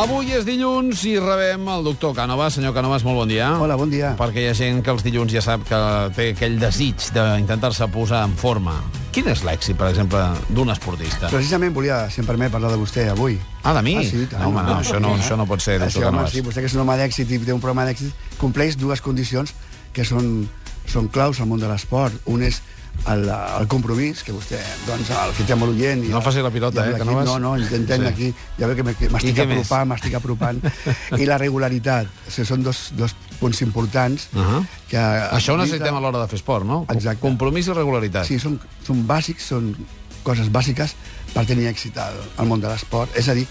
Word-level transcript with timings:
Avui 0.00 0.30
és 0.32 0.46
dilluns 0.48 1.02
i 1.04 1.10
rebem 1.20 1.66
el 1.68 1.82
doctor 1.84 2.14
Cànovas. 2.16 2.54
Senyor 2.56 2.72
Cànovas, 2.72 3.02
molt 3.04 3.18
bon 3.18 3.28
dia. 3.28 3.50
Hola, 3.60 3.74
bon 3.76 3.90
dia. 3.92 4.14
Perquè 4.16 4.40
hi 4.40 4.46
ha 4.48 4.54
gent 4.56 4.78
que 4.80 4.94
els 4.94 5.02
dilluns 5.04 5.34
ja 5.34 5.42
sap 5.44 5.66
que 5.68 5.80
té 6.16 6.30
aquell 6.32 6.56
desig 6.62 7.10
d'intentar-se 7.12 7.84
posar 7.92 8.22
en 8.24 8.32
forma. 8.40 8.78
Quin 9.12 9.28
és 9.28 9.42
l'èxit, 9.44 9.76
per 9.76 9.90
exemple, 9.90 10.22
d'un 10.48 10.72
esportista? 10.72 11.28
Precisament 11.28 11.76
volia, 11.76 11.98
si 12.08 12.22
em 12.24 12.30
permet, 12.30 12.48
parlar 12.54 12.70
de 12.72 12.78
vostè 12.80 13.10
avui. 13.12 13.36
Ah, 13.60 13.74
de 13.76 13.84
mi? 13.84 13.98
Ah, 14.00 14.06
sí, 14.08 14.24
tant. 14.24 14.40
no, 14.40 14.48
home, 14.48 14.64
no, 14.70 14.78
això 14.80 15.02
no, 15.04 15.12
això 15.20 15.36
no 15.36 15.44
pot 15.50 15.60
ser, 15.60 15.76
doctor 15.82 16.06
sí, 16.06 16.08
home, 16.08 16.24
sí, 16.32 16.44
vostè 16.48 16.64
que 16.64 16.72
és 16.72 16.78
un 16.78 16.86
home 16.86 16.96
d'èxit 17.02 17.36
i 17.36 17.42
té 17.44 17.52
un 17.52 17.60
programa 17.60 17.84
d'èxit, 17.90 18.24
compleix 18.40 18.80
dues 18.80 19.04
condicions 19.04 19.52
que 19.92 20.08
són, 20.08 20.46
són 20.90 21.08
claus 21.08 21.40
al 21.40 21.46
món 21.50 21.60
de 21.62 21.68
l'esport. 21.70 22.14
Un 22.26 22.42
és 22.42 22.60
el, 23.08 23.22
el 23.30 23.66
compromís, 23.70 24.22
que 24.26 24.32
vostè, 24.34 24.58
doncs, 24.86 25.08
el 25.14 25.30
que 25.36 25.44
té 25.46 25.54
amb 25.54 25.64
l'oient... 25.64 26.02
i 26.04 26.10
No 26.12 26.20
faci 26.20 26.42
la 26.44 26.50
pilota, 26.52 26.82
eh, 26.82 26.90
l'equip, 26.90 27.04
Cànovas. 27.06 27.24
No, 27.30 27.38
no, 27.38 27.52
intentem 27.56 28.02
Sí. 28.02 28.08
aquí, 28.10 28.28
ja 28.58 28.66
veu 28.68 28.76
que 28.76 28.82
m'estic 28.84 29.38
apropant, 29.44 29.88
m'estic 29.88 30.14
apropant. 30.18 30.58
I 31.22 31.28
la 31.30 31.38
regularitat, 31.40 32.10
o 32.26 32.30
sigui, 32.34 32.48
són 32.50 32.66
dos, 32.66 32.90
dos 32.98 33.14
punts 33.40 33.62
importants 33.62 34.28
Uh 34.34 34.40
-huh. 34.42 34.66
que... 34.90 34.98
Això 34.98 35.54
ho 35.54 35.56
necessitem 35.56 35.94
a 35.96 36.00
l'hora 36.00 36.18
de 36.20 36.28
fer 36.28 36.36
esport, 36.36 36.66
no? 36.66 36.84
Exacte. 36.90 37.20
Compromís 37.20 37.66
i 37.68 37.72
regularitat. 37.72 38.26
Sí, 38.26 38.38
són, 38.38 38.60
són 38.84 39.06
bàsics, 39.06 39.46
són 39.48 39.74
coses 40.22 40.50
bàsiques 40.52 40.94
per 41.32 41.46
tenir 41.46 41.68
èxit 41.70 41.96
al, 41.96 42.14
al 42.36 42.46
món 42.46 42.60
de 42.60 42.68
l'esport. 42.68 43.16
És 43.16 43.28
a 43.28 43.34
dir, 43.34 43.46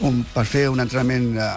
un, 0.00 0.24
per 0.34 0.44
fer 0.44 0.68
un 0.68 0.78
entrenament 0.78 1.36
eh, 1.36 1.56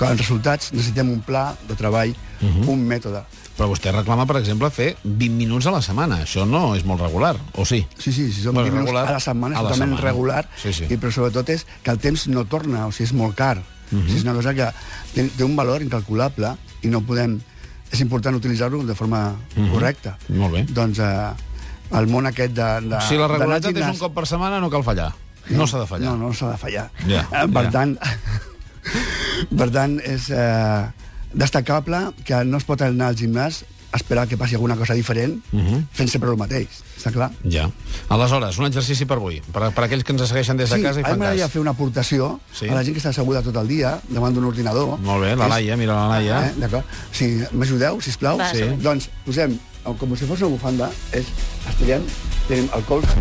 eh, 0.00 0.06
amb 0.06 0.18
resultats 0.18 0.72
necessitem 0.72 1.10
un 1.10 1.20
pla 1.20 1.54
de 1.68 1.74
treball, 1.74 2.10
uh 2.10 2.44
Mhm. 2.44 2.62
-huh. 2.62 2.68
un 2.68 2.86
mètode. 2.88 3.22
Però 3.56 3.68
vostè 3.70 3.92
reclama, 3.92 4.26
per 4.26 4.36
exemple, 4.38 4.68
fer 4.70 4.96
20 5.04 5.36
minuts 5.36 5.66
a 5.66 5.70
la 5.70 5.80
setmana. 5.80 6.22
Això 6.24 6.44
no 6.46 6.74
és 6.74 6.84
molt 6.84 7.00
regular, 7.00 7.36
o 7.54 7.64
sí? 7.64 7.86
Sí, 7.98 8.12
sí, 8.12 8.32
si 8.32 8.42
són 8.42 8.54
Bueno, 8.54 8.70
20 8.70 8.72
minuts 8.72 8.86
regular, 8.90 9.08
a 9.08 9.12
la 9.12 9.20
setmana, 9.20 9.54
és 9.54 9.60
totalment 9.62 9.90
setmana. 9.90 10.10
regular, 10.10 10.48
Sí, 10.60 10.72
sí. 10.72 10.84
I, 10.90 10.96
però 10.96 11.10
sobretot 11.12 11.48
és 11.50 11.66
que 11.82 11.90
el 11.92 11.98
temps 11.98 12.26
no 12.26 12.44
torna, 12.46 12.86
o 12.86 12.90
sigui, 12.92 13.04
és 13.04 13.12
molt 13.12 13.34
car. 13.36 13.58
Uh 13.58 13.62
Mhm. 13.94 14.00
-huh. 14.00 14.04
o 14.04 14.06
sigui, 14.06 14.16
és 14.16 14.22
una 14.24 14.32
cosa 14.34 14.54
que 14.54 14.68
té, 15.14 15.28
té 15.36 15.44
un 15.44 15.54
valor 15.56 15.82
incalculable 15.82 16.56
i 16.82 16.88
no 16.88 17.00
podem... 17.00 17.40
És 17.92 18.00
important 18.00 18.34
utilitzar-lo 18.34 18.82
de 18.82 18.94
forma 18.94 19.28
uh 19.30 19.60
Mhm. 19.60 19.66
-huh. 19.68 19.70
correcta. 19.72 20.18
Molt 20.28 20.52
bé. 20.54 20.64
Doncs 20.64 20.98
eh, 20.98 21.30
el 21.92 22.06
món 22.08 22.26
aquest 22.26 22.52
de... 22.54 22.80
de 22.88 23.00
Si 23.02 23.14
la 23.16 23.28
regularitat 23.28 23.70
és 23.76 23.82
un 23.84 23.92
gimnàs- 23.92 23.98
cop 24.00 24.14
per 24.14 24.26
setmana, 24.26 24.58
no 24.58 24.68
cal 24.68 24.82
fallar. 24.82 25.14
No 25.50 25.66
s'ha 25.66 25.78
de 25.78 25.86
fallar. 25.86 26.10
No, 26.10 26.16
no 26.16 26.32
s'ha 26.32 26.50
de 26.52 26.56
fallar. 26.56 26.90
Eh, 27.06 27.22
per 27.52 27.64
ja. 27.64 27.70
tant, 27.70 27.98
per 29.56 29.70
tant, 29.70 29.98
és 30.00 30.28
eh, 30.30 30.84
destacable 31.32 32.12
que 32.24 32.44
no 32.44 32.58
es 32.58 32.64
pot 32.64 32.82
anar 32.82 33.08
al 33.12 33.16
gimnàs 33.18 33.64
a 33.94 33.96
esperar 33.96 34.26
que 34.26 34.36
passi 34.36 34.56
alguna 34.56 34.74
cosa 34.76 34.94
diferent 34.94 35.36
Mhm. 35.52 35.84
fent 35.92 36.08
sempre 36.10 36.28
el 36.30 36.36
mateix, 36.36 36.66
està 36.98 37.12
clar? 37.12 37.30
Ja. 37.48 37.68
Aleshores, 38.08 38.58
un 38.58 38.66
exercici 38.66 39.04
per 39.06 39.18
avui. 39.18 39.40
Per, 39.52 39.70
per 39.72 39.84
aquells 39.84 40.02
que 40.02 40.12
ens 40.12 40.26
segueixen 40.26 40.56
des 40.56 40.68
de 40.70 40.76
sí, 40.76 40.82
casa 40.82 40.98
i 40.98 41.02
a 41.02 41.06
mi 41.06 41.10
fan 41.10 41.18
m'agradaria 41.18 41.44
cas. 41.44 41.52
fer 41.52 41.60
una 41.60 41.70
aportació 41.70 42.40
Sí. 42.52 42.66
a 42.68 42.74
la 42.74 42.82
gent 42.82 42.96
que 42.96 43.00
està 43.02 43.10
asseguda 43.10 43.42
tot 43.42 43.54
el 43.56 43.68
dia 43.68 44.00
davant 44.08 44.34
d'un 44.34 44.44
ordinador. 44.44 44.98
Molt 44.98 45.22
bé, 45.22 45.36
la 45.36 45.44
És- 45.44 45.50
Laia, 45.50 45.76
mira 45.76 45.94
la 45.94 46.08
Laia. 46.08 46.46
Eh, 46.48 46.52
D'acord? 46.58 46.84
Si 47.12 47.38
m'ajudeu, 47.52 48.00
sisplau? 48.00 48.36
Va, 48.38 48.50
Sí. 48.52 48.62
Doncs 48.82 49.10
posem, 49.24 49.56
com 49.84 50.16
si 50.16 50.24
fos 50.26 50.40
una 50.40 50.48
bufanda, 50.50 50.90
és, 51.12 51.24
estirem, 51.68 52.02
tenim 52.48 52.68
el 52.74 52.82
colze, 52.82 53.14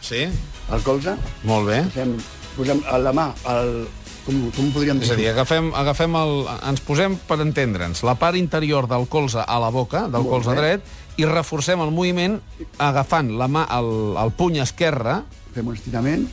Sí? 0.00 0.28
el 0.72 0.80
colze, 0.82 1.16
Molt 1.42 1.66
bé. 1.66 1.82
posem, 1.82 2.16
posem 2.56 2.80
la 3.02 3.12
mà, 3.12 3.34
el, 3.48 3.88
com, 4.30 4.50
com 4.56 4.68
ho 4.68 4.72
podríem 4.74 4.98
dir? 5.02 5.08
És 5.08 5.12
a 5.12 5.18
dir, 5.18 5.28
agafem, 5.34 5.72
agafem 5.74 6.14
el, 6.20 6.34
ens 6.70 6.80
posem, 6.86 7.16
per 7.28 7.40
entendre'ns, 7.42 8.02
la 8.06 8.14
part 8.20 8.38
interior 8.38 8.86
del 8.90 9.08
colze 9.10 9.42
a 9.42 9.58
la 9.62 9.68
boca, 9.74 10.06
del 10.06 10.22
Molt 10.22 10.30
colze 10.38 10.54
bé. 10.54 10.60
dret, 10.62 10.90
i 11.20 11.26
reforcem 11.28 11.82
el 11.82 11.90
moviment 11.92 12.38
agafant 12.78 13.32
la 13.36 13.48
mà, 13.50 13.66
el, 13.76 13.90
el 14.22 14.30
puny 14.38 14.60
esquerre 14.62 15.20
Fem 15.52 15.66
un 15.66 15.74
estirament, 15.74 16.28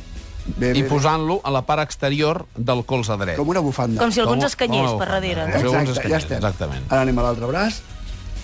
bé, 0.55 0.69
bé, 0.71 0.73
i 0.79 0.83
posant-lo 0.87 1.39
a 1.43 1.51
la 1.51 1.63
part 1.65 1.81
exterior 1.83 2.45
del 2.55 2.85
colze 2.85 3.17
dret. 3.17 3.35
com 3.35 3.49
una 3.49 3.59
bufanda. 3.65 3.99
Com 3.99 4.11
si 4.13 4.21
algú 4.21 4.35
ens 4.37 4.45
escanyés 4.51 4.91
per 4.99 5.07
darrere. 5.09 5.47
No? 5.49 5.55
Exacte, 5.57 5.91
escanyers, 5.97 6.11
ja 6.13 6.17
estem. 6.21 6.37
exactament. 6.37 6.85
Ara 6.93 7.01
anem 7.01 7.17
a 7.19 7.25
l'altre 7.25 7.49
braç, 7.49 7.81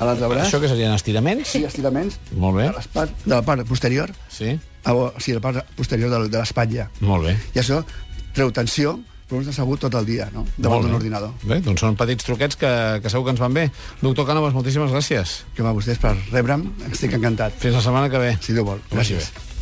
a 0.02 0.08
l'altre 0.10 0.28
braç. 0.34 0.48
Això 0.50 0.60
que 0.60 0.68
serien 0.68 0.92
estiraments? 0.98 1.48
Sí, 1.54 1.62
estiraments. 1.64 2.18
Molt 2.34 2.58
bé. 2.58 2.66
De, 2.72 2.74
l'espat- 2.80 3.14
de 3.24 3.36
la 3.36 3.44
part 3.46 3.62
posterior, 3.70 4.10
Sí? 4.34 4.58
ah, 4.84 4.96
o 4.98 5.14
sigui, 5.20 5.36
la 5.38 5.42
part 5.46 5.70
posterior 5.78 6.10
de, 6.10 6.24
de 6.34 6.38
l'espatlla. 6.42 6.90
Molt 7.06 7.30
bé. 7.30 7.38
I 7.54 7.60
això 7.62 7.84
treu 8.34 8.50
tensió, 8.52 8.98
però 9.30 9.40
no 9.40 9.46
està 9.46 9.54
assegut 9.56 9.82
tot 9.86 9.96
el 10.00 10.06
dia, 10.10 10.28
no? 10.34 10.46
Davant 10.58 10.84
d'un 10.86 10.98
ordinador. 11.00 11.32
Bé, 11.44 11.62
doncs 11.66 11.86
són 11.86 11.96
petits 12.00 12.28
truquets 12.28 12.60
que, 12.60 12.74
que 13.04 13.14
segur 13.14 13.28
que 13.30 13.36
ens 13.38 13.42
van 13.44 13.56
bé. 13.56 13.70
Doctor 14.02 14.28
Cànovas, 14.30 14.54
moltíssimes 14.58 14.92
gràcies. 14.94 15.40
Que 15.56 15.66
va 15.66 15.74
vostès 15.76 16.02
per 16.02 16.16
rebre'm, 16.32 16.68
estic 16.92 17.16
encantat. 17.18 17.58
Fins 17.64 17.80
la 17.80 17.86
setmana 17.86 18.12
que 18.14 18.22
ve. 18.22 18.36
Si 18.44 18.54
Déu 18.54 18.68
vol. 18.68 18.84
Gràcies. 18.92 19.32
bé. 19.34 19.53